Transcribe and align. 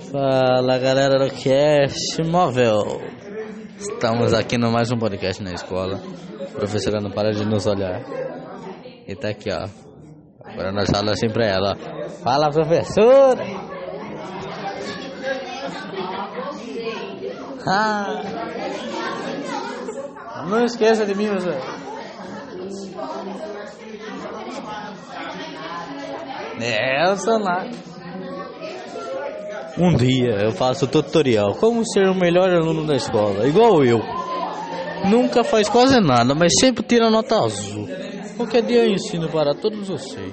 Fala 0.00 0.78
galera 0.78 1.18
do 1.18 1.30
Cast 1.30 2.22
Móvel. 2.24 3.00
Estamos 3.78 4.34
aqui 4.34 4.58
no 4.58 4.70
mais 4.72 4.90
um 4.90 4.98
podcast 4.98 5.40
na 5.42 5.52
escola. 5.52 6.00
A 6.40 6.58
professora 6.58 7.00
não 7.00 7.10
para 7.10 7.32
de 7.32 7.44
nos 7.44 7.66
olhar. 7.66 8.02
E 9.06 9.14
tá 9.14 9.28
aqui, 9.28 9.50
ó. 9.52 9.68
Agora 10.44 10.72
nós 10.72 10.90
falamos 10.90 11.12
assim 11.12 11.28
pra 11.28 11.46
ela, 11.46 11.76
ó. 11.76 12.08
Fala 12.24 12.50
professora! 12.50 13.44
Ah. 17.66 18.22
Não 20.48 20.64
esqueça 20.64 21.06
de 21.06 21.14
mim, 21.14 21.28
você. 21.28 21.56
Nelson 26.58 27.38
lá. 27.38 27.93
Um 29.76 29.96
dia 29.96 30.36
eu 30.42 30.52
faço 30.52 30.86
tutorial 30.86 31.54
como 31.54 31.84
ser 31.84 32.08
o 32.08 32.14
melhor 32.14 32.48
aluno 32.48 32.86
da 32.86 32.94
escola, 32.94 33.46
igual 33.46 33.84
eu. 33.84 34.00
Nunca 35.10 35.42
faz 35.42 35.68
quase 35.68 36.00
nada, 36.00 36.34
mas 36.34 36.52
sempre 36.60 36.84
tira 36.84 37.10
nota 37.10 37.36
azul. 37.36 37.88
Qualquer 38.36 38.62
dia 38.62 38.84
eu 38.84 38.92
ensino 38.92 39.28
para 39.28 39.52
todos 39.54 39.88
vocês. 39.88 40.32